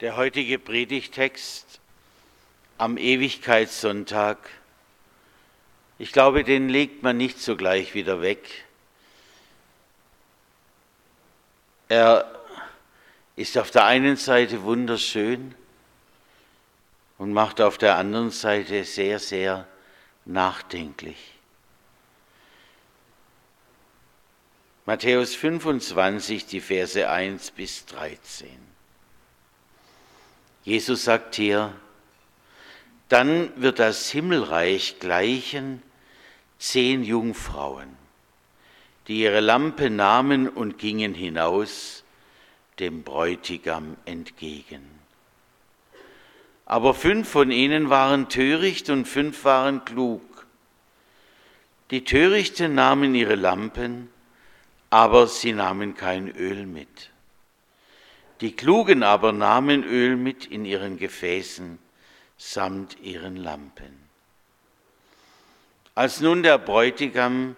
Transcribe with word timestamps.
Der 0.00 0.16
heutige 0.16 0.60
Predigtext 0.60 1.80
am 2.76 2.98
Ewigkeitssonntag, 2.98 4.38
ich 5.98 6.12
glaube, 6.12 6.44
den 6.44 6.68
legt 6.68 7.02
man 7.02 7.16
nicht 7.16 7.40
sogleich 7.40 7.94
wieder 7.94 8.22
weg. 8.22 8.64
Er 11.88 12.32
ist 13.34 13.58
auf 13.58 13.72
der 13.72 13.86
einen 13.86 14.14
Seite 14.14 14.62
wunderschön 14.62 15.56
und 17.16 17.32
macht 17.32 17.60
auf 17.60 17.76
der 17.76 17.96
anderen 17.96 18.30
Seite 18.30 18.84
sehr, 18.84 19.18
sehr 19.18 19.66
nachdenklich. 20.24 21.34
Matthäus 24.86 25.34
25, 25.34 26.46
die 26.46 26.60
Verse 26.60 27.10
1 27.10 27.50
bis 27.50 27.84
13. 27.86 28.77
Jesus 30.68 31.04
sagt 31.04 31.36
hier, 31.36 31.72
dann 33.08 33.50
wird 33.56 33.78
das 33.78 34.10
Himmelreich 34.10 34.98
gleichen 35.00 35.82
zehn 36.58 37.02
Jungfrauen, 37.04 37.88
die 39.06 39.22
ihre 39.22 39.40
Lampe 39.40 39.88
nahmen 39.88 40.46
und 40.46 40.76
gingen 40.76 41.14
hinaus 41.14 42.04
dem 42.80 43.02
Bräutigam 43.02 43.96
entgegen. 44.04 44.82
Aber 46.66 46.92
fünf 46.92 47.30
von 47.30 47.50
ihnen 47.50 47.88
waren 47.88 48.28
töricht 48.28 48.90
und 48.90 49.06
fünf 49.06 49.44
waren 49.44 49.86
klug. 49.86 50.46
Die 51.90 52.04
Törichten 52.04 52.74
nahmen 52.74 53.14
ihre 53.14 53.36
Lampen, 53.36 54.10
aber 54.90 55.28
sie 55.28 55.54
nahmen 55.54 55.94
kein 55.94 56.28
Öl 56.28 56.66
mit. 56.66 57.10
Die 58.40 58.54
Klugen 58.54 59.02
aber 59.02 59.32
nahmen 59.32 59.82
Öl 59.82 60.16
mit 60.16 60.46
in 60.46 60.64
ihren 60.64 60.96
Gefäßen 60.96 61.78
samt 62.36 63.00
ihren 63.00 63.36
Lampen. 63.36 64.08
Als 65.96 66.20
nun 66.20 66.44
der 66.44 66.58
Bräutigam 66.58 67.56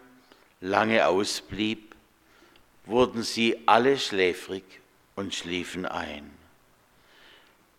lange 0.62 1.06
ausblieb, 1.06 1.94
wurden 2.86 3.22
sie 3.22 3.58
alle 3.66 3.98
schläfrig 3.98 4.64
und 5.16 5.34
schliefen 5.34 5.84
ein. 5.84 6.30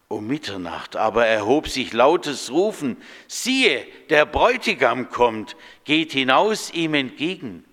Um 0.07 0.27
Mitternacht 0.27 0.95
aber 0.95 1.25
erhob 1.25 1.69
sich 1.69 1.93
lautes 1.93 2.51
Rufen, 2.51 2.97
siehe, 3.27 3.87
der 4.09 4.25
Bräutigam 4.25 5.09
kommt, 5.09 5.55
geht 5.85 6.11
hinaus 6.11 6.71
ihm 6.71 6.93
entgegen. 6.93 7.65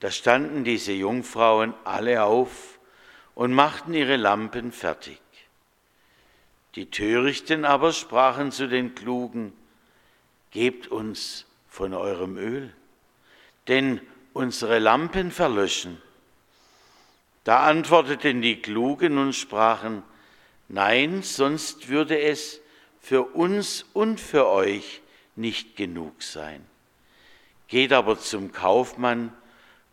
Da 0.00 0.10
standen 0.10 0.64
diese 0.64 0.92
Jungfrauen 0.92 1.72
alle 1.84 2.24
auf, 2.24 2.75
und 3.36 3.52
machten 3.52 3.94
ihre 3.94 4.16
Lampen 4.16 4.72
fertig. 4.72 5.20
Die 6.74 6.90
Törichten 6.90 7.64
aber 7.64 7.92
sprachen 7.92 8.50
zu 8.50 8.66
den 8.66 8.96
Klugen, 8.96 9.52
Gebt 10.52 10.88
uns 10.88 11.44
von 11.68 11.92
eurem 11.92 12.38
Öl, 12.38 12.72
denn 13.68 14.00
unsere 14.32 14.78
Lampen 14.78 15.30
verlöschen. 15.30 16.00
Da 17.44 17.64
antworteten 17.66 18.40
die 18.40 18.62
Klugen 18.62 19.18
und 19.18 19.34
sprachen, 19.34 20.02
Nein, 20.68 21.22
sonst 21.22 21.88
würde 21.88 22.18
es 22.18 22.60
für 23.00 23.22
uns 23.22 23.84
und 23.92 24.18
für 24.18 24.46
euch 24.46 25.02
nicht 25.34 25.76
genug 25.76 26.22
sein. 26.22 26.64
Geht 27.68 27.92
aber 27.92 28.18
zum 28.18 28.50
Kaufmann 28.50 29.30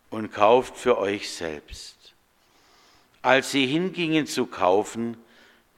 und 0.08 0.32
kauft 0.32 0.78
für 0.78 0.96
euch 0.96 1.30
selbst. 1.30 1.93
Als 3.24 3.52
sie 3.52 3.64
hingingen 3.66 4.26
zu 4.26 4.44
kaufen, 4.44 5.16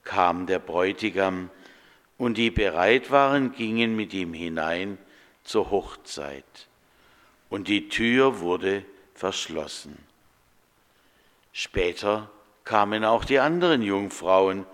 kam 0.03 0.47
der 0.47 0.59
Bräutigam, 0.59 1.49
und 2.19 2.39
die 2.39 2.51
bereit 2.51 3.13
waren, 3.13 3.53
gingen 3.53 3.95
mit 3.95 4.13
ihm 4.15 4.35
hinein 4.35 4.99
zur 5.45 5.71
Hochzeit, 5.71 6.67
und 7.49 7.69
die 7.69 7.89
Tür 7.89 8.41
wurde 8.41 8.85
verschlossen. 9.15 9.97
Später 11.53 12.29
kamen 12.65 13.05
auch 13.05 13.25
die 13.25 13.39
anderen 13.39 13.81
Jungfrauen 13.81 14.67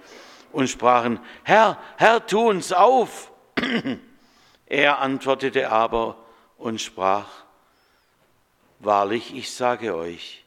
und 0.50 0.71
sprachen, 0.71 1.21
Herr, 1.43 1.78
Herr, 1.99 2.27
tu 2.27 2.49
uns 2.49 2.72
auf. 2.72 3.33
er 4.66 4.99
antwortete 4.99 5.71
aber 5.71 6.16
und 6.56 6.81
sprach, 6.81 7.28
Wahrlich, 8.78 9.37
ich 9.37 9.53
sage 9.53 9.94
euch, 9.94 10.41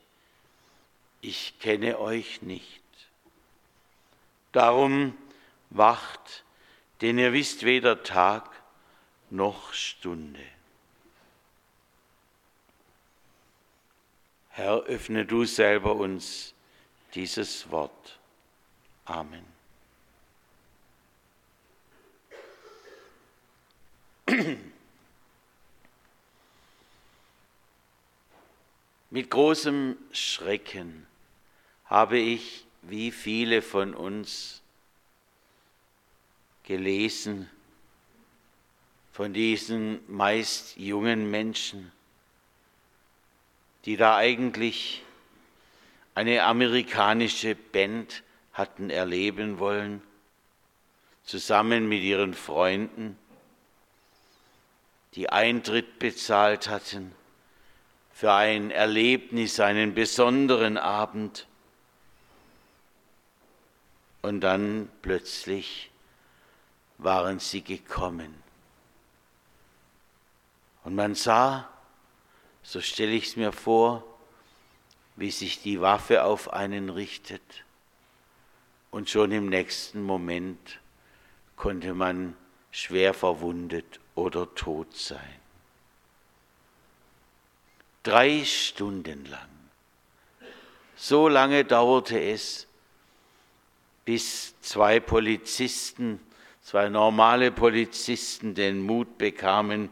ich 1.28 1.58
kenne 1.60 2.00
euch 2.00 2.44
nicht. 2.44 2.84
Darum 4.52 5.18
wacht, 5.72 6.44
denn 7.02 7.18
ihr 7.18 7.34
wisst 7.34 7.64
weder 7.64 8.04
Tag 8.04 8.48
noch 9.32 9.74
Stunde. 9.74 10.46
Herr, 14.50 14.84
öffne 14.84 15.26
du 15.26 15.46
selber 15.46 15.96
uns 15.96 16.54
dieses 17.16 17.72
Wort. 17.72 18.20
Amen. 19.06 19.46
Mit 29.10 29.30
großem 29.30 29.98
Schrecken 30.12 31.08
habe 31.86 32.18
ich, 32.18 32.66
wie 32.82 33.12
viele 33.12 33.62
von 33.62 33.94
uns, 33.94 34.62
gelesen 36.64 37.50
von 39.12 39.34
diesen 39.34 40.00
meist 40.08 40.78
jungen 40.78 41.32
Menschen, 41.32 41.92
die 43.86 43.98
da 43.98 44.18
eigentlich 44.18 45.04
eine 46.16 46.44
amerikanische 46.44 47.56
Band 47.56 48.24
hatten 48.52 48.90
erleben 48.90 49.60
wollen, 49.60 50.02
zusammen 51.24 51.88
mit 51.88 52.02
ihren 52.02 52.34
Freunden, 52.34 53.18
die 55.14 55.30
Eintritt 55.30 56.00
bezahlt 56.00 56.68
hatten 56.68 57.14
für 58.12 58.34
ein 58.34 58.72
Erlebnis, 58.72 59.60
einen 59.60 59.94
besonderen 59.94 60.78
Abend 60.78 61.48
und 64.26 64.42
dann 64.42 64.90
plötzlich 65.04 65.92
waren 66.98 67.38
sie 67.38 67.62
gekommen. 67.62 68.34
Und 70.84 70.96
man 70.96 71.14
sah, 71.14 71.70
so 72.64 72.82
stelle 72.82 73.12
ich 73.12 73.28
es 73.28 73.36
mir 73.36 73.52
vor, 73.52 74.04
wie 75.16 75.30
sich 75.30 75.62
die 75.62 75.80
Waffe 75.80 76.24
auf 76.24 76.52
einen 76.52 76.90
richtet. 76.90 77.64
Und 78.90 79.12
schon 79.12 79.32
im 79.32 79.48
nächsten 79.48 80.02
Moment 80.02 80.80
konnte 81.56 81.94
man 81.94 82.36
schwer 82.72 83.14
verwundet 83.14 84.00
oder 84.16 84.54
tot 84.56 84.98
sein. 84.98 85.40
Drei 88.02 88.44
Stunden 88.44 89.26
lang. 89.26 89.50
So 90.96 91.28
lange 91.28 91.64
dauerte 91.64 92.20
es, 92.20 92.66
bis 94.06 94.60
zwei 94.62 95.00
Polizisten, 95.00 96.20
zwei 96.62 96.90
normale 96.90 97.52
Polizisten 97.52 98.54
den 98.54 98.82
Mut 98.82 99.18
bekamen, 99.18 99.90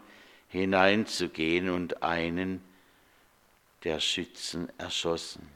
hineinzugehen 0.49 1.69
und 1.69 2.03
einen 2.03 2.63
der 3.83 3.99
Schützen 3.99 4.71
erschossen. 4.77 5.47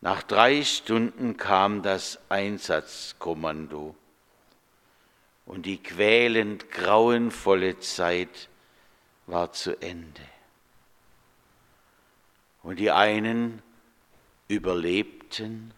Nach 0.00 0.22
drei 0.22 0.62
Stunden 0.62 1.36
kam 1.36 1.82
das 1.82 2.18
Einsatzkommando 2.28 3.94
und 5.46 5.66
die 5.66 5.82
quälend 5.82 6.70
grauenvolle 6.70 7.78
Zeit 7.78 8.48
war 9.26 9.52
zu 9.52 9.80
Ende. 9.80 10.22
Und 12.62 12.80
die 12.80 12.90
einen 12.90 13.62
überlebten 14.48 15.72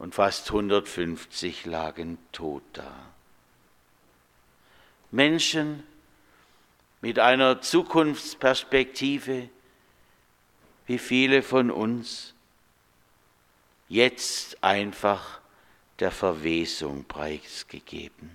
und 0.00 0.14
fast 0.14 0.48
150 0.48 1.66
lagen 1.66 2.16
tot 2.32 2.62
da. 2.72 2.90
Menschen 5.10 5.84
mit 7.02 7.18
einer 7.18 7.60
Zukunftsperspektive, 7.60 9.50
wie 10.86 10.98
viele 10.98 11.42
von 11.42 11.70
uns, 11.70 12.32
jetzt 13.90 14.64
einfach 14.64 15.40
der 15.98 16.10
Verwesung 16.10 17.04
preisgegeben. 17.04 18.30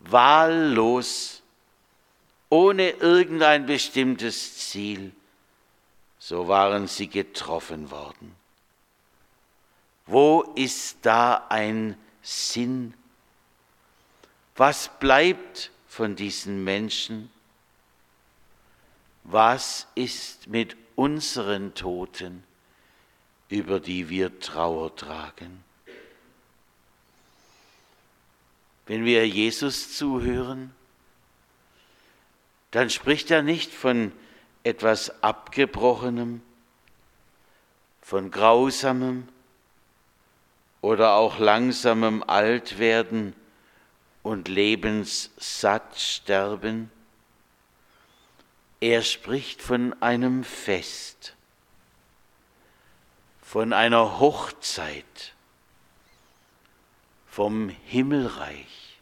Wahllos, 0.00 1.42
ohne 2.50 2.90
irgendein 2.90 3.64
bestimmtes 3.64 4.68
Ziel, 4.68 5.12
so 6.18 6.46
waren 6.46 6.88
sie 6.88 7.08
getroffen 7.08 7.90
worden 7.90 8.39
Wo 10.10 10.42
ist 10.56 10.98
da 11.02 11.46
ein 11.50 11.96
Sinn? 12.20 12.94
Was 14.56 14.90
bleibt 14.98 15.70
von 15.86 16.16
diesen 16.16 16.64
Menschen? 16.64 17.30
Was 19.22 19.86
ist 19.94 20.48
mit 20.48 20.76
unseren 20.96 21.74
Toten, 21.74 22.42
über 23.50 23.78
die 23.78 24.08
wir 24.08 24.40
Trauer 24.40 24.96
tragen? 24.96 25.62
Wenn 28.86 29.04
wir 29.04 29.28
Jesus 29.28 29.96
zuhören, 29.96 30.74
dann 32.72 32.90
spricht 32.90 33.30
er 33.30 33.42
nicht 33.42 33.72
von 33.72 34.10
etwas 34.64 35.22
Abgebrochenem, 35.22 36.42
von 38.02 38.32
Grausamem 38.32 39.28
oder 40.80 41.14
auch 41.14 41.38
langsamem 41.38 42.22
Altwerden 42.26 43.34
und 44.22 44.48
lebenssatt 44.48 45.98
sterben. 45.98 46.90
Er 48.80 49.02
spricht 49.02 49.60
von 49.60 49.94
einem 50.02 50.42
Fest, 50.42 51.36
von 53.42 53.72
einer 53.72 54.18
Hochzeit, 54.20 55.34
vom 57.26 57.68
Himmelreich. 57.68 59.00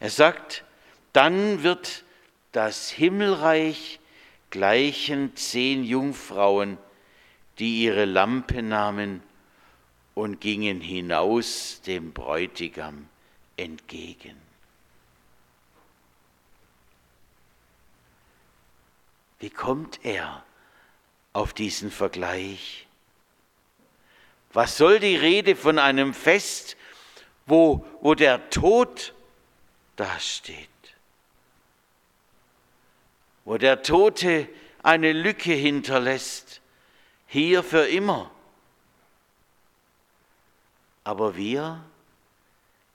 Er 0.00 0.10
sagt, 0.10 0.64
dann 1.12 1.62
wird 1.62 2.04
das 2.52 2.90
Himmelreich 2.90 4.00
gleichen 4.50 5.36
zehn 5.36 5.84
Jungfrauen, 5.84 6.78
die 7.58 7.82
ihre 7.82 8.04
Lampe 8.04 8.62
nahmen 8.62 9.22
und 10.18 10.40
gingen 10.40 10.80
hinaus 10.80 11.80
dem 11.86 12.12
Bräutigam 12.12 13.08
entgegen. 13.56 14.36
Wie 19.38 19.50
kommt 19.50 20.04
er 20.04 20.44
auf 21.32 21.52
diesen 21.52 21.92
Vergleich? 21.92 22.88
Was 24.52 24.76
soll 24.76 24.98
die 24.98 25.14
Rede 25.14 25.54
von 25.54 25.78
einem 25.78 26.12
Fest, 26.12 26.76
wo, 27.46 27.86
wo 28.00 28.16
der 28.16 28.50
Tod 28.50 29.14
dasteht? 29.94 30.68
Wo 33.44 33.56
der 33.56 33.84
Tote 33.84 34.48
eine 34.82 35.12
Lücke 35.12 35.52
hinterlässt, 35.52 36.60
hier 37.28 37.62
für 37.62 37.86
immer. 37.86 38.32
Aber 41.08 41.36
wir, 41.36 41.82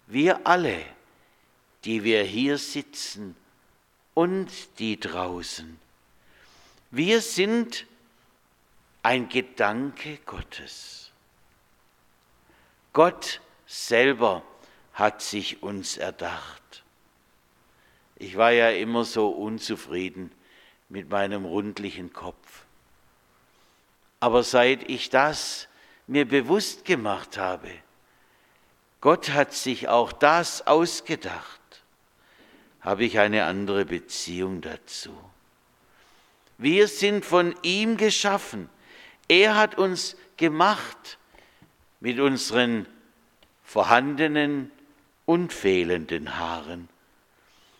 wir 0.05 0.45
alle, 0.45 0.85
die 1.83 2.03
wir 2.03 2.21
hier 2.21 2.59
sitzen 2.59 3.35
und 4.13 4.51
die 4.77 4.99
draußen, 4.99 5.79
wir 6.91 7.21
sind 7.21 7.87
ein 9.01 9.29
Gedanke 9.29 10.19
Gottes. 10.27 11.09
Gott 12.93 13.41
selber 13.65 14.43
hat 14.93 15.23
sich 15.23 15.63
uns 15.63 15.97
erdacht. 15.97 16.83
Ich 18.17 18.37
war 18.37 18.51
ja 18.51 18.69
immer 18.69 19.05
so 19.05 19.29
unzufrieden 19.29 20.31
mit 20.87 21.09
meinem 21.09 21.45
rundlichen 21.45 22.13
Kopf. 22.13 22.65
Aber 24.19 24.43
seit 24.43 24.87
ich 24.87 25.09
das 25.09 25.67
mir 26.05 26.27
bewusst 26.27 26.85
gemacht 26.85 27.39
habe, 27.39 27.71
Gott 29.03 29.31
hat 29.31 29.51
sich 29.51 29.89
auch 29.89 30.13
das 30.13 30.65
ausgedacht, 30.65 31.59
habe 32.79 33.03
ich 33.03 33.19
eine 33.19 33.43
andere 33.43 33.83
Beziehung 33.83 34.61
dazu. 34.61 35.13
Wir 36.57 36.87
sind 36.87 37.25
von 37.25 37.53
ihm 37.63 37.97
geschaffen. 37.97 38.69
Er 39.27 39.57
hat 39.57 39.77
uns 39.77 40.15
gemacht 40.37 41.17
mit 41.99 42.21
unseren 42.21 42.85
vorhandenen 43.65 44.71
und 45.25 45.51
fehlenden 45.51 46.37
Haaren, 46.39 46.87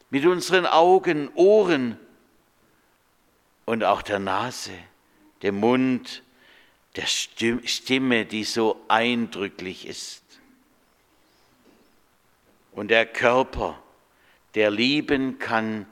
mit 0.09 0.25
unseren 0.25 0.65
Augen, 0.65 1.29
Ohren 1.35 1.97
und 3.63 3.85
auch 3.85 4.01
der 4.01 4.19
Nase, 4.19 4.77
dem 5.41 5.61
Mund, 5.61 6.21
der 6.97 7.05
Stimme, 7.05 8.25
die 8.25 8.43
so 8.43 8.83
eindrücklich 8.89 9.87
ist. 9.87 10.22
Und 12.73 12.89
der 12.89 13.05
Körper, 13.05 13.81
der 14.55 14.71
lieben 14.71 15.39
kann 15.39 15.85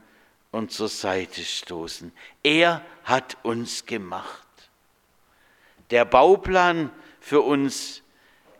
und 0.51 0.71
zur 0.71 0.89
Seite 0.89 1.43
stoßen. 1.43 2.11
Er 2.43 2.83
hat 3.03 3.37
uns 3.43 3.85
gemacht. 3.85 4.47
Der 5.89 6.05
Bauplan 6.05 6.91
für 7.19 7.41
uns, 7.41 8.01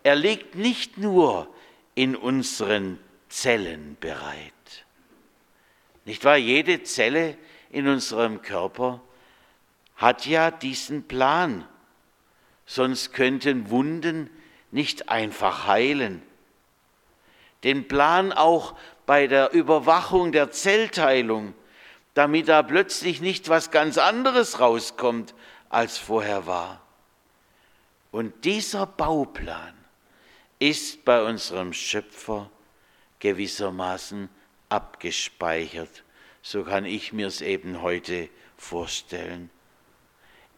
er 0.03 0.15
liegt 0.15 0.55
nicht 0.55 0.97
nur 0.97 1.53
in 1.95 2.15
unseren 2.15 2.99
Zellen 3.29 3.97
bereit. 3.99 4.53
Nicht 6.05 6.23
wahr? 6.25 6.37
Jede 6.37 6.83
Zelle 6.83 7.37
in 7.69 7.87
unserem 7.87 8.41
Körper 8.41 9.01
hat 9.95 10.25
ja 10.25 10.51
diesen 10.51 11.07
Plan. 11.07 11.67
Sonst 12.65 13.13
könnten 13.13 13.69
Wunden 13.69 14.29
nicht 14.71 15.09
einfach 15.09 15.67
heilen. 15.67 16.21
Den 17.63 17.87
Plan 17.87 18.31
auch 18.31 18.75
bei 19.05 19.27
der 19.27 19.53
Überwachung 19.53 20.31
der 20.31 20.51
Zellteilung, 20.51 21.53
damit 22.13 22.47
da 22.47 22.63
plötzlich 22.63 23.21
nicht 23.21 23.49
was 23.49 23.71
ganz 23.71 23.97
anderes 23.97 24.59
rauskommt, 24.59 25.33
als 25.69 25.97
vorher 25.97 26.45
war. 26.47 26.81
Und 28.11 28.45
dieser 28.45 28.85
Bauplan 28.85 29.73
ist 30.59 31.05
bei 31.05 31.23
unserem 31.23 31.73
Schöpfer 31.73 32.49
gewissermaßen 33.19 34.29
abgespeichert 34.69 36.03
so 36.41 36.63
kann 36.63 36.85
ich 36.85 37.13
mir 37.13 37.27
es 37.27 37.41
eben 37.41 37.81
heute 37.81 38.29
vorstellen. 38.57 39.49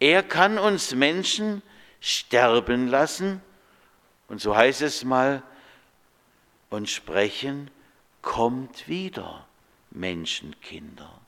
Er 0.00 0.22
kann 0.22 0.58
uns 0.58 0.94
Menschen 0.94 1.62
sterben 2.00 2.88
lassen, 2.88 3.42
und 4.28 4.40
so 4.40 4.56
heißt 4.56 4.82
es 4.82 5.04
mal, 5.04 5.42
und 6.74 6.90
sprechen, 6.90 7.70
kommt 8.20 8.88
wieder, 8.88 9.46
Menschenkinder. 9.92 11.20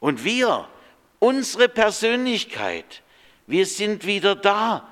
Und 0.00 0.24
wir, 0.24 0.68
unsere 1.20 1.68
Persönlichkeit, 1.68 3.02
wir 3.46 3.66
sind 3.66 4.06
wieder 4.06 4.34
da, 4.34 4.88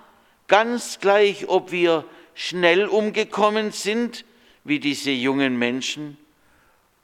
ganz 0.47 1.01
gleich, 1.01 1.49
ob 1.49 1.73
wir 1.73 2.05
schnell 2.35 2.87
umgekommen 2.87 3.73
sind, 3.73 4.25
wie 4.63 4.79
diese 4.79 5.11
jungen 5.11 5.59
Menschen, 5.59 6.17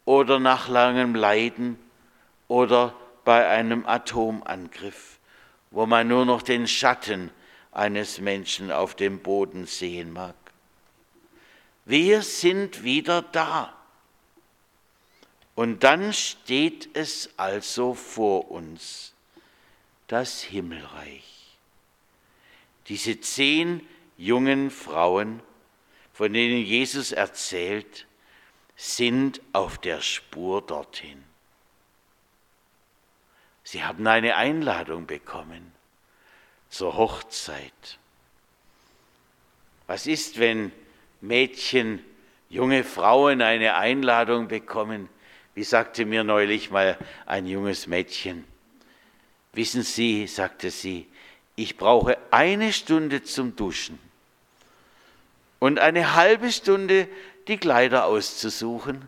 oder 0.05 0.39
nach 0.39 0.69
langem 0.69 1.15
Leiden 1.15 1.79
oder 2.47 2.95
bei 3.25 3.49
einem 3.49 3.87
Atomangriff, 3.87 5.19
wo 5.71 5.87
man 5.87 6.07
nur 6.07 6.25
noch 6.25 6.43
den 6.43 6.69
Schatten 6.69 7.31
eines 7.73 8.21
Menschen 8.21 8.71
auf 8.71 8.95
dem 8.95 9.19
Boden 9.21 9.67
sehen 9.67 10.13
mag. 10.13 10.35
Wir 11.85 12.23
sind 12.23 12.83
wieder 12.83 13.23
da. 13.23 13.75
Und 15.55 15.85
dann 15.85 16.13
steht 16.13 16.97
es 16.97 17.31
also 17.37 17.95
vor 17.95 18.51
uns, 18.51 19.13
das 20.09 20.43
Himmelreich. 20.43 21.57
Diese 22.89 23.21
zehn 23.21 23.87
jungen 24.17 24.71
Frauen, 24.71 25.41
von 26.13 26.33
denen 26.33 26.65
Jesus 26.65 27.13
erzählt, 27.13 28.07
sind 28.77 29.41
auf 29.53 29.79
der 29.79 30.01
Spur 30.01 30.63
dorthin. 30.63 31.23
Sie 33.63 33.83
haben 33.83 34.07
eine 34.07 34.37
Einladung 34.37 35.07
bekommen 35.07 35.73
zur 36.69 36.97
Hochzeit. 36.97 37.99
Was 39.87 40.07
ist, 40.07 40.39
wenn 40.39 40.73
Mädchen, 41.27 42.05
junge 42.49 42.85
Frauen 42.85 43.43
eine 43.43 43.77
Einladung 43.77 44.49
bekommen? 44.49 45.09
Wie 45.55 45.65
sagte 45.65 46.05
mir 46.05 46.25
neulich 46.25 46.71
mal 46.71 46.99
ein 47.27 47.47
junges 47.47 47.87
Mädchen, 47.87 48.45
wissen 49.53 49.83
Sie, 49.83 50.27
sagte 50.27 50.71
sie, 50.71 51.07
ich 51.57 51.77
brauche 51.77 52.19
eine 52.31 52.73
Stunde 52.73 53.23
zum 53.23 53.55
Duschen 53.55 53.99
und 55.61 55.79
eine 55.79 56.15
halbe 56.15 56.51
Stunde 56.51 57.09
die 57.47 57.59
Kleider 57.59 58.07
auszusuchen 58.07 59.07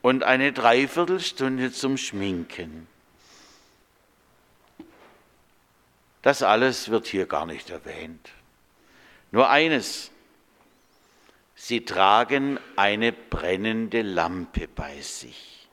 und 0.00 0.22
eine 0.22 0.52
Dreiviertelstunde 0.52 1.72
zum 1.72 1.98
Schminken. 1.98 2.86
Das 6.22 6.42
alles 6.42 6.88
wird 6.88 7.08
hier 7.08 7.26
gar 7.26 7.46
nicht 7.46 7.68
erwähnt. 7.70 8.30
Nur 9.32 9.50
eines, 9.50 10.11
sie 11.62 11.84
tragen 11.84 12.58
eine 12.74 13.12
brennende 13.12 14.02
Lampe 14.02 14.66
bei 14.66 15.00
sich. 15.00 15.68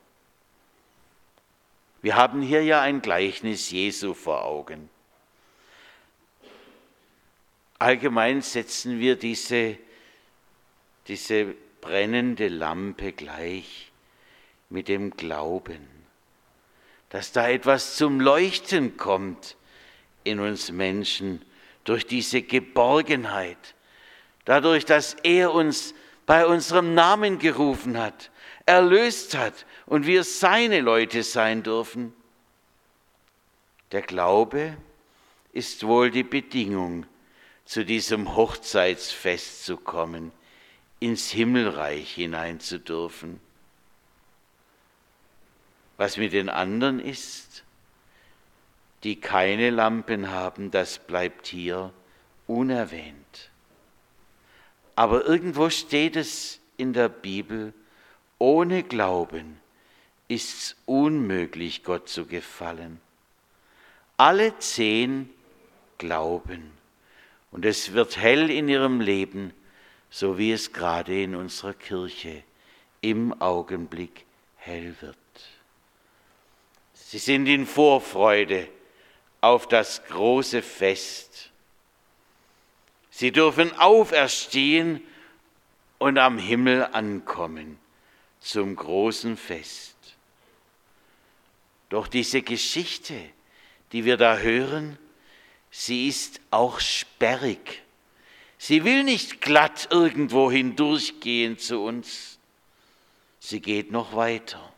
Wir 2.03 2.15
haben 2.15 2.43
hier 2.43 2.63
ja 2.63 2.79
ein 2.81 3.01
Gleichnis 3.01 3.72
Jesu 3.72 4.13
vor 4.13 4.46
Augen. 4.46 4.88
Allgemein 7.79 8.43
setzen 8.43 9.00
wir 9.00 9.15
diese, 9.15 9.79
diese 11.08 11.55
brennende 11.81 12.50
Lampe 12.50 13.12
gleich 13.12 13.91
mit 14.69 14.89
dem 14.89 15.17
Glauben, 15.17 15.88
dass 17.10 17.31
da 17.31 17.50
etwas 17.50 17.96
zum 17.96 18.19
Leuchten 18.19 18.96
kommt 18.96 19.58
in 20.24 20.39
uns 20.39 20.72
Menschen 20.72 21.43
durch 21.84 22.05
diese 22.05 22.43
Geborgenheit, 22.43 23.74
dadurch, 24.50 24.84
dass 24.84 25.13
er 25.22 25.53
uns 25.53 25.94
bei 26.25 26.48
unserem 26.48 26.96
Namen 26.96 27.38
gerufen 27.38 28.00
hat, 28.00 28.32
erlöst 28.65 29.38
hat 29.38 29.68
und 29.86 30.08
wir 30.08 30.24
seine 30.24 30.82
Leute 30.82 31.22
sein 31.22 31.62
dürfen. 31.62 32.15
Der 33.91 34.01
Glaube 34.01 34.75
ist 35.53 35.86
wohl 35.86 36.10
die 36.10 36.24
Bedingung, 36.24 37.06
zu 37.63 37.86
diesem 37.86 38.36
Hochzeitsfest 38.36 39.65
zu 39.65 39.77
kommen, 39.77 40.32
ins 41.00 41.29
Himmelreich 41.29 42.12
hinein 42.12 42.60
zu 42.60 42.79
dürfen. 42.79 43.39
Was 45.98 46.18
mit 46.18 46.34
den 46.34 46.50
anderen 46.50 47.00
ist, 47.00 47.63
die 49.03 49.20
keine 49.20 49.70
Lampen 49.70 50.32
haben, 50.32 50.72
das 50.72 50.98
bleibt 50.98 51.46
hier 51.46 51.94
unerwähnt. 52.48 53.49
Aber 55.00 55.24
irgendwo 55.24 55.70
steht 55.70 56.18
es 56.18 56.60
in 56.75 56.91
der 56.91 57.08
Bibel, 57.08 57.74
ohne 58.38 58.84
Glauben 58.84 59.58
ist 60.27 60.58
es 60.58 60.75
unmöglich, 60.86 61.86
Gott 61.86 62.10
zu 62.10 62.25
gefallen. 62.25 63.00
Alle 64.18 64.60
zehn 64.60 65.29
glauben 66.00 66.72
und 67.51 67.63
es 67.63 67.94
wird 67.94 68.18
hell 68.18 68.50
in 68.51 68.68
ihrem 68.68 69.00
Leben, 69.00 69.53
so 70.10 70.38
wie 70.38 70.51
es 70.51 70.74
gerade 70.74 71.24
in 71.24 71.34
unserer 71.34 71.75
Kirche 71.75 72.44
im 73.00 73.41
Augenblick 73.41 74.25
hell 74.58 74.94
wird. 75.00 75.15
Sie 76.94 77.20
sind 77.20 77.48
in 77.48 77.65
Vorfreude 77.65 78.68
auf 79.39 79.65
das 79.65 80.03
große 80.08 80.62
Fest. 80.62 81.49
Sie 83.19 83.33
dürfen 83.33 83.77
auferstehen 83.77 85.01
und 85.97 86.17
am 86.17 86.38
Himmel 86.38 86.85
ankommen 86.93 87.77
zum 88.39 88.77
großen 88.77 89.35
Fest. 89.35 89.97
Doch 91.89 92.07
diese 92.07 92.41
Geschichte, 92.41 93.19
die 93.91 94.05
wir 94.05 94.15
da 94.15 94.38
hören, 94.38 94.97
sie 95.69 96.07
ist 96.07 96.39
auch 96.49 96.79
sperrig. 96.79 97.83
Sie 98.57 98.85
will 98.85 99.03
nicht 99.03 99.41
glatt 99.41 99.89
irgendwo 99.91 100.49
hindurchgehen 100.49 101.57
zu 101.57 101.81
uns. 101.81 102.39
Sie 103.41 103.59
geht 103.59 103.91
noch 103.91 104.15
weiter. 104.15 104.73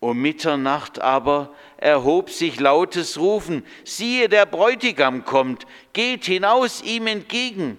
Um 0.00 0.20
Mitternacht 0.20 0.98
aber 0.98 1.54
erhob 1.80 2.30
sich 2.30 2.60
lautes 2.60 3.18
Rufen, 3.18 3.64
siehe, 3.84 4.28
der 4.28 4.46
Bräutigam 4.46 5.24
kommt, 5.24 5.66
geht 5.92 6.24
hinaus 6.26 6.82
ihm 6.82 7.06
entgegen. 7.06 7.78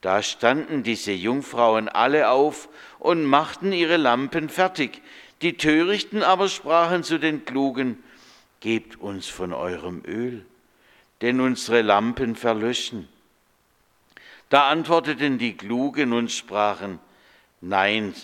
Da 0.00 0.22
standen 0.22 0.82
diese 0.82 1.12
Jungfrauen 1.12 1.88
alle 1.88 2.30
auf 2.30 2.68
und 2.98 3.24
machten 3.24 3.72
ihre 3.72 3.96
Lampen 3.96 4.48
fertig. 4.48 5.02
Die 5.42 5.56
Törichten 5.56 6.22
aber 6.22 6.48
sprachen 6.48 7.02
zu 7.02 7.18
den 7.18 7.44
Klugen, 7.44 8.02
Gebt 8.60 9.00
uns 9.00 9.26
von 9.26 9.52
eurem 9.52 10.04
Öl, 10.06 10.46
denn 11.20 11.40
unsere 11.40 11.82
Lampen 11.82 12.36
verlöschen. 12.36 13.08
Da 14.50 14.68
antworteten 14.68 15.38
die 15.38 15.56
Klugen 15.56 16.12
und 16.12 16.30
sprachen, 16.30 17.00
Nein, 17.60 18.14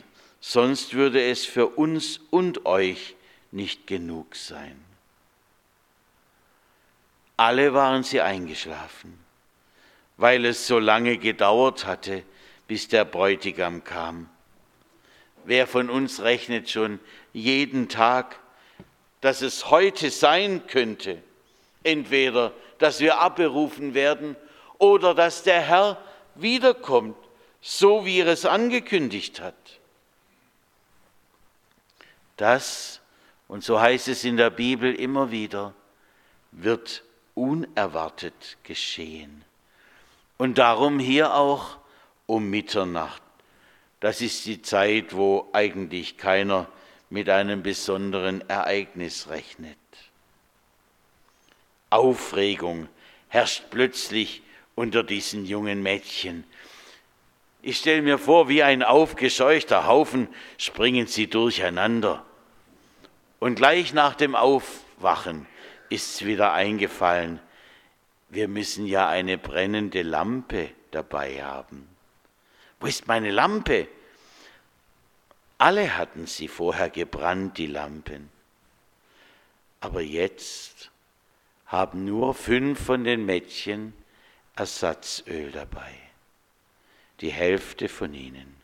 sonst 0.41 0.95
würde 0.95 1.21
es 1.21 1.45
für 1.45 1.67
uns 1.67 2.21
und 2.31 2.67
euch 2.67 3.17
nicht 3.51 3.89
genug 3.89 4.37
sein. 4.37 4.88
Alle 7.39 7.73
waren 7.73 8.03
sie 8.03 8.21
eingeschlafen, 8.21 9.17
weil 10.17 10.45
es 10.45 10.67
so 10.67 10.81
lange 10.81 11.19
gedauert 11.19 11.87
hatte, 11.87 12.25
bis 12.67 12.89
der 12.89 13.05
Bräutigam 13.05 13.85
kam. 13.85 14.29
Wer 15.45 15.69
von 15.69 15.89
uns 15.89 16.21
rechnet 16.21 16.69
schon 16.69 16.99
jeden 17.33 17.89
Tag, 17.89 18.41
dass 19.21 19.41
es 19.41 19.71
heute 19.71 20.11
sein 20.11 20.67
könnte, 20.67 21.23
entweder, 21.85 22.53
dass 22.79 22.99
wir 22.99 23.21
abberufen 23.21 23.95
werden 23.95 24.35
oder 24.79 25.15
dass 25.15 25.45
der 25.45 25.61
Herr 25.61 26.03
wiederkommt, 26.35 27.17
so 27.61 28.05
wie 28.05 28.19
er 28.19 28.27
es 28.27 28.47
angekündigt 28.47 29.41
hat. 29.41 29.55
Das 32.37 33.01
und 33.47 33.63
so 33.63 33.81
heißt 33.81 34.09
es 34.09 34.25
in 34.25 34.37
der 34.37 34.51
Bibel 34.51 34.93
immer 34.93 35.31
wieder, 35.31 35.73
wird 36.51 37.05
unerwartet 37.39 38.59
geschehen. 38.65 39.45
Und 40.39 40.59
darum 40.59 40.99
hier 40.99 41.35
auch 41.35 41.79
um 42.27 42.51
Mitternacht. 42.51 43.23
Das 44.01 44.21
ist 44.21 44.45
die 44.47 44.61
Zeit, 44.61 45.15
wo 45.15 45.49
eigentlich 45.53 46.17
keiner 46.17 46.67
mit 47.11 47.29
einem 47.29 47.63
besonderen 47.63 48.49
Ereignis 48.49 49.29
rechnet. 49.29 49.77
Aufregung 51.91 52.89
herrscht 53.29 53.65
plötzlich 53.71 54.43
unter 54.75 55.03
diesen 55.03 55.47
jungen 55.47 55.83
Mädchen. 55.83 56.45
Ich 57.63 57.79
stelle 57.79 58.03
mir 58.03 58.19
vor, 58.19 58.49
wie 58.49 58.63
ein 58.63 58.83
aufgescheuchter 58.83 59.87
Haufen 59.87 60.29
springen 60.59 61.07
sie 61.07 61.29
durcheinander. 61.29 62.25
Und 63.41 63.55
gleich 63.57 63.93
nach 63.93 64.15
dem 64.15 64.35
Aufwachen 64.35 65.47
ist 65.89 66.15
es 66.15 66.25
wieder 66.25 66.53
eingefallen, 66.53 67.41
wir 68.29 68.49
müssen 68.49 68.87
ja 68.87 69.09
eine 69.09 69.39
brennende 69.39 70.03
Lampe 70.03 70.71
dabei 70.91 71.43
haben. 71.43 71.89
Wo 72.81 72.87
ist 72.87 73.07
meine 73.07 73.31
Lampe? 73.31 73.89
Alle 75.57 75.97
hatten 75.97 76.27
sie 76.27 76.47
vorher 76.47 76.91
gebrannt, 76.91 77.59
die 77.59 77.67
Lampen. 77.67 78.31
Aber 79.81 80.03
jetzt 80.03 80.91
haben 81.67 82.05
nur 82.05 82.35
fünf 82.35 82.85
von 82.85 83.05
den 83.05 83.25
Mädchen 83.25 83.95
Ersatzöl 84.55 85.51
dabei. 85.51 85.93
Die 87.21 87.31
Hälfte 87.31 87.89
von 87.89 88.15
ihnen. 88.15 88.57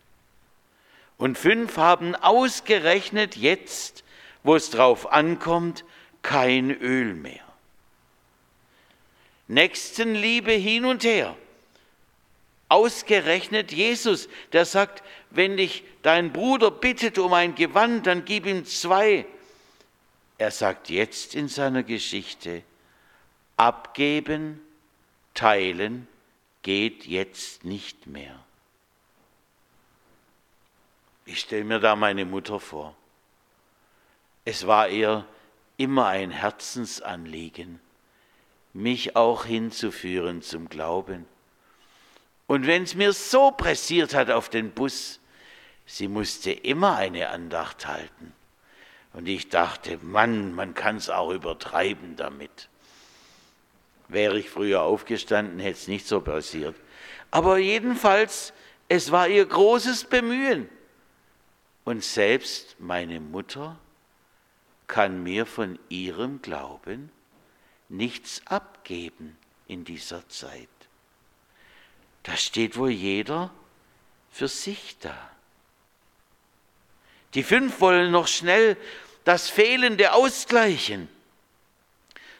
Und 1.16 1.38
fünf 1.38 1.76
haben 1.76 2.14
ausgerechnet 2.14 3.36
jetzt 3.36 4.04
wo 4.44 4.54
es 4.54 4.70
drauf 4.70 5.10
ankommt, 5.10 5.84
kein 6.24 6.70
Öl 6.70 7.14
mehr. 7.14 7.44
Nächstenliebe 9.46 10.52
hin 10.52 10.86
und 10.86 11.04
her. 11.04 11.36
Ausgerechnet 12.68 13.70
Jesus, 13.70 14.28
der 14.52 14.64
sagt, 14.64 15.04
wenn 15.30 15.58
dich 15.58 15.84
dein 16.02 16.32
Bruder 16.32 16.70
bittet 16.70 17.18
um 17.18 17.34
ein 17.34 17.54
Gewand, 17.54 18.06
dann 18.06 18.24
gib 18.24 18.46
ihm 18.46 18.64
zwei. 18.64 19.26
Er 20.38 20.50
sagt 20.50 20.88
jetzt 20.88 21.34
in 21.34 21.46
seiner 21.48 21.82
Geschichte, 21.82 22.62
abgeben, 23.56 24.60
teilen 25.34 26.08
geht 26.62 27.04
jetzt 27.04 27.64
nicht 27.64 28.06
mehr. 28.06 28.42
Ich 31.26 31.40
stelle 31.40 31.64
mir 31.64 31.80
da 31.80 31.94
meine 31.94 32.24
Mutter 32.24 32.58
vor. 32.58 32.96
Es 34.46 34.66
war 34.66 34.88
ihr 34.88 35.26
immer 35.76 36.06
ein 36.06 36.30
Herzensanliegen, 36.30 37.80
mich 38.72 39.16
auch 39.16 39.44
hinzuführen 39.44 40.42
zum 40.42 40.68
Glauben. 40.68 41.26
Und 42.46 42.66
wenn 42.66 42.82
es 42.82 42.94
mir 42.94 43.12
so 43.12 43.50
pressiert 43.50 44.14
hat 44.14 44.30
auf 44.30 44.48
den 44.48 44.70
Bus, 44.72 45.20
sie 45.86 46.08
musste 46.08 46.50
immer 46.50 46.96
eine 46.96 47.28
Andacht 47.30 47.86
halten. 47.86 48.32
Und 49.12 49.28
ich 49.28 49.48
dachte, 49.48 49.98
Mann, 50.02 50.54
man 50.54 50.74
kann 50.74 50.96
es 50.96 51.08
auch 51.08 51.30
übertreiben 51.30 52.16
damit. 52.16 52.68
Wäre 54.08 54.38
ich 54.38 54.50
früher 54.50 54.82
aufgestanden, 54.82 55.60
hätte 55.60 55.78
es 55.78 55.88
nicht 55.88 56.06
so 56.06 56.20
passiert. 56.20 56.74
Aber 57.30 57.58
jedenfalls, 57.58 58.52
es 58.88 59.12
war 59.12 59.28
ihr 59.28 59.46
großes 59.46 60.04
Bemühen. 60.04 60.68
Und 61.84 62.02
selbst 62.02 62.76
meine 62.78 63.20
Mutter 63.20 63.78
kann 64.86 65.22
mir 65.22 65.46
von 65.46 65.78
ihrem 65.88 66.42
Glauben 66.42 67.10
nichts 67.88 68.42
abgeben 68.46 69.36
in 69.66 69.84
dieser 69.84 70.28
Zeit. 70.28 70.68
Da 72.22 72.36
steht 72.36 72.76
wohl 72.76 72.90
jeder 72.90 73.50
für 74.30 74.48
sich 74.48 74.96
da. 75.00 75.30
Die 77.34 77.42
fünf 77.42 77.80
wollen 77.80 78.10
noch 78.10 78.28
schnell 78.28 78.76
das 79.24 79.48
Fehlende 79.48 80.12
ausgleichen, 80.12 81.08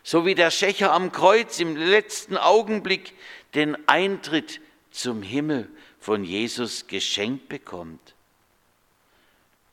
so 0.03 0.27
wie 0.27 0.35
der 0.35 0.51
Schächer 0.51 0.93
am 0.93 1.13
Kreuz 1.13 1.59
im 1.61 1.77
letzten 1.77 2.37
Augenblick 2.37 3.15
den 3.55 3.77
Eintritt 3.89 4.61
zum 4.91 5.23
Himmel 5.23 5.69
von 5.99 6.25
Jesus 6.25 6.87
geschenkt 6.87 7.49
bekommt. 7.49 8.15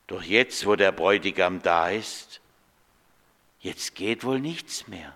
Doch 0.07 0.23
jetzt, 0.23 0.65
wo 0.65 0.75
der 0.75 0.91
Bräutigam 0.91 1.61
da 1.61 1.89
ist, 1.89 2.40
jetzt 3.61 3.95
geht 3.95 4.23
wohl 4.23 4.39
nichts 4.39 4.87
mehr. 4.87 5.15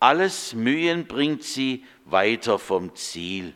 Alles 0.00 0.54
Mühen 0.54 1.06
bringt 1.06 1.42
sie 1.42 1.84
weiter 2.04 2.58
vom 2.58 2.94
Ziel. 2.94 3.54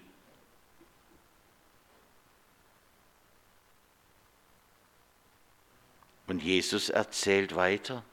Und 6.27 6.43
Jesus 6.43 6.91
erzählt 6.91 7.57
weiter, 7.57 8.05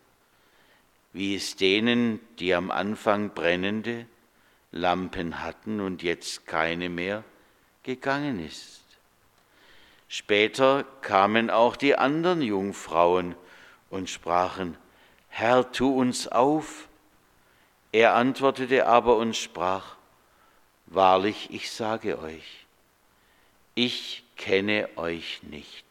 wie 1.11 1.35
es 1.35 1.55
denen, 1.55 2.19
die 2.39 2.53
am 2.53 2.71
Anfang 2.71 3.33
brennende 3.33 4.05
Lampen 4.71 5.41
hatten 5.41 5.79
und 5.79 6.03
jetzt 6.03 6.45
keine 6.45 6.89
mehr, 6.89 7.23
gegangen 7.83 8.45
ist. 8.45 8.83
Später 10.07 10.83
kamen 11.01 11.49
auch 11.49 11.75
die 11.75 11.97
anderen 11.97 12.41
Jungfrauen 12.41 13.35
und 13.89 14.09
sprachen, 14.09 14.77
Herr, 15.37 15.69
tu 15.69 15.99
uns 15.99 16.29
auf. 16.29 16.87
Er 17.91 18.15
antwortete 18.15 18.87
aber 18.87 19.17
und 19.17 19.35
sprach, 19.35 19.97
Wahrlich, 20.85 21.49
ich 21.51 21.71
sage 21.71 22.19
euch, 22.19 22.65
ich 23.73 24.23
kenne 24.37 24.87
euch 24.95 25.43
nicht. 25.43 25.85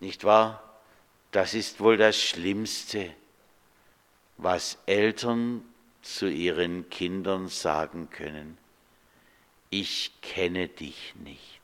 Nicht 0.00 0.24
wahr? 0.24 0.62
Das 1.30 1.52
ist 1.52 1.80
wohl 1.80 1.98
das 1.98 2.16
Schlimmste, 2.16 3.14
was 4.38 4.78
Eltern 4.86 5.62
zu 6.00 6.26
ihren 6.26 6.88
Kindern 6.88 7.48
sagen 7.48 8.08
können. 8.08 8.56
Ich 9.68 10.12
kenne 10.22 10.68
dich 10.68 11.12
nicht. 11.16 11.60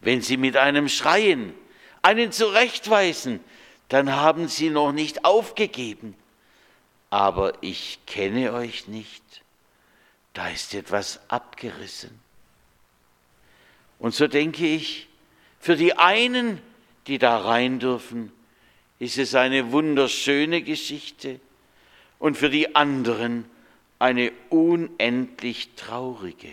Wenn 0.00 0.20
sie 0.20 0.36
mit 0.36 0.56
einem 0.56 0.88
schreien, 0.88 1.54
einen 2.04 2.32
zurechtweisen, 2.32 3.40
dann 3.88 4.14
haben 4.14 4.48
sie 4.48 4.70
noch 4.70 4.92
nicht 4.92 5.24
aufgegeben. 5.24 6.14
Aber 7.10 7.54
ich 7.60 7.98
kenne 8.06 8.52
euch 8.52 8.88
nicht. 8.88 9.22
Da 10.32 10.48
ist 10.48 10.74
etwas 10.74 11.20
abgerissen. 11.28 12.18
Und 13.98 14.14
so 14.14 14.26
denke 14.26 14.66
ich, 14.66 15.08
für 15.60 15.76
die 15.76 15.96
einen, 15.96 16.60
die 17.06 17.18
da 17.18 17.38
rein 17.38 17.78
dürfen, 17.78 18.32
ist 18.98 19.18
es 19.18 19.34
eine 19.34 19.72
wunderschöne 19.72 20.62
Geschichte 20.62 21.40
und 22.18 22.36
für 22.36 22.50
die 22.50 22.74
anderen 22.74 23.48
eine 23.98 24.32
unendlich 24.50 25.70
traurige. 25.76 26.52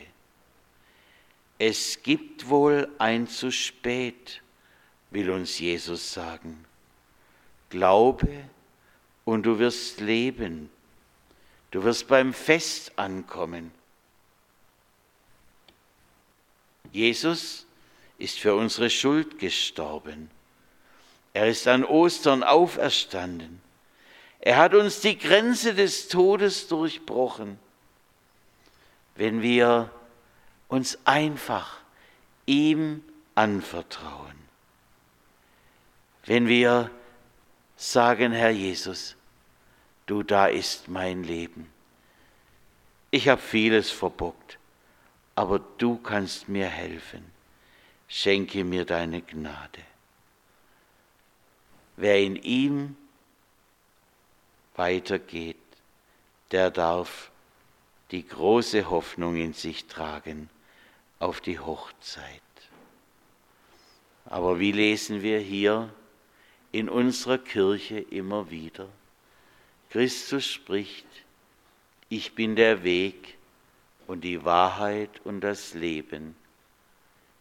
Es 1.57 2.03
gibt 2.03 2.49
wohl 2.49 2.89
ein 2.97 3.27
zu 3.27 3.51
spät, 3.51 4.41
will 5.11 5.29
uns 5.29 5.59
Jesus 5.59 6.13
sagen. 6.13 6.65
Glaube 7.69 8.27
und 9.25 9.43
du 9.43 9.59
wirst 9.59 9.99
leben. 9.99 10.69
Du 11.69 11.83
wirst 11.83 12.07
beim 12.07 12.33
Fest 12.33 12.93
ankommen. 12.97 13.71
Jesus 16.91 17.65
ist 18.17 18.39
für 18.39 18.55
unsere 18.55 18.89
Schuld 18.89 19.39
gestorben. 19.39 20.29
Er 21.33 21.47
ist 21.47 21.67
an 21.67 21.85
Ostern 21.85 22.43
auferstanden. 22.43 23.61
Er 24.39 24.57
hat 24.57 24.73
uns 24.73 24.99
die 24.99 25.17
Grenze 25.17 25.73
des 25.73 26.07
Todes 26.07 26.67
durchbrochen. 26.67 27.57
Wenn 29.15 29.41
wir 29.41 29.89
uns 30.67 30.97
einfach 31.05 31.79
ihm 32.45 33.03
anvertrauen. 33.35 34.40
Wenn 36.25 36.47
wir 36.47 36.91
sagen, 37.75 38.31
Herr 38.31 38.51
Jesus, 38.51 39.15
du 40.05 40.23
da 40.23 40.47
ist 40.47 40.87
mein 40.87 41.23
Leben. 41.23 41.71
Ich 43.09 43.27
habe 43.27 43.41
vieles 43.41 43.91
verbockt, 43.91 44.57
aber 45.35 45.59
du 45.77 45.97
kannst 45.97 46.47
mir 46.47 46.67
helfen 46.67 47.31
schenke 48.11 48.65
mir 48.65 48.83
deine 48.83 49.21
Gnade. 49.21 49.81
Wer 51.95 52.19
in 52.19 52.35
ihm 52.35 52.97
weitergeht, 54.75 55.55
der 56.51 56.71
darf 56.71 57.31
die 58.11 58.27
große 58.27 58.89
Hoffnung 58.89 59.37
in 59.37 59.53
sich 59.53 59.87
tragen 59.87 60.49
auf 61.19 61.39
die 61.39 61.57
Hochzeit. 61.57 62.41
Aber 64.25 64.59
wie 64.59 64.73
lesen 64.73 65.21
wir 65.21 65.39
hier 65.39 65.89
in 66.71 66.89
unserer 66.89 67.37
Kirche 67.37 67.99
immer 67.99 68.49
wieder? 68.49 68.87
Christus 69.89 70.45
spricht, 70.45 71.05
ich 72.09 72.33
bin 72.33 72.55
der 72.55 72.83
Weg 72.83 73.37
und 74.07 74.21
die 74.21 74.43
Wahrheit 74.43 75.21
und 75.23 75.41
das 75.41 75.73
Leben. 75.73 76.35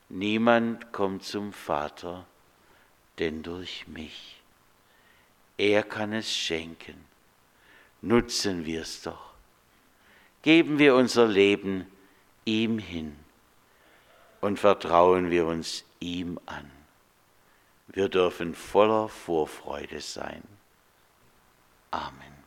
Niemand 0.09 0.93
kommt 0.93 1.25
zum 1.25 1.53
Vater, 1.53 2.27
denn 3.19 3.43
durch 3.43 3.87
mich. 3.87 4.41
Er 5.57 5.83
kann 5.83 6.13
es 6.13 6.35
schenken. 6.35 7.05
Nutzen 8.03 8.65
wir 8.65 8.83
es 8.83 9.03
doch. 9.03 9.35
Geben 10.43 10.79
wir 10.79 10.95
unser 10.95 11.29
Leben 11.29 11.87
ihm 12.45 12.79
hin 12.79 13.15
und 14.41 14.59
vertrauen 14.59 15.31
wir 15.31 15.47
uns 15.47 15.85
ihm 16.01 16.41
an. 16.47 16.80
Wir 17.93 18.09
dürfen 18.09 18.55
voller 18.55 19.09
Vorfreude 19.09 20.01
sein. 20.01 20.43
Amen. 21.91 22.40